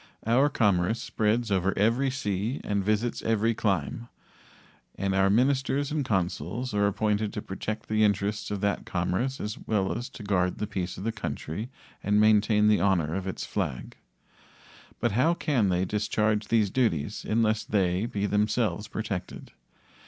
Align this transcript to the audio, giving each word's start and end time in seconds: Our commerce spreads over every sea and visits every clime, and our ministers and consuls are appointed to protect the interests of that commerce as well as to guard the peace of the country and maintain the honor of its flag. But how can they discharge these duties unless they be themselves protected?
Our 0.25 0.49
commerce 0.49 0.99
spreads 0.99 1.51
over 1.51 1.77
every 1.77 2.09
sea 2.09 2.59
and 2.63 2.83
visits 2.83 3.21
every 3.21 3.53
clime, 3.53 4.07
and 4.95 5.13
our 5.13 5.29
ministers 5.29 5.91
and 5.91 6.03
consuls 6.03 6.73
are 6.73 6.87
appointed 6.87 7.31
to 7.33 7.41
protect 7.43 7.87
the 7.87 8.03
interests 8.03 8.49
of 8.49 8.61
that 8.61 8.83
commerce 8.87 9.39
as 9.39 9.59
well 9.67 9.95
as 9.95 10.09
to 10.17 10.23
guard 10.23 10.57
the 10.57 10.65
peace 10.65 10.97
of 10.97 11.03
the 11.03 11.11
country 11.11 11.69
and 12.03 12.19
maintain 12.19 12.67
the 12.67 12.79
honor 12.81 13.13
of 13.13 13.27
its 13.27 13.45
flag. 13.45 13.95
But 14.99 15.11
how 15.11 15.35
can 15.35 15.69
they 15.69 15.85
discharge 15.85 16.47
these 16.47 16.71
duties 16.71 17.23
unless 17.23 17.63
they 17.63 18.07
be 18.07 18.25
themselves 18.25 18.87
protected? 18.87 19.51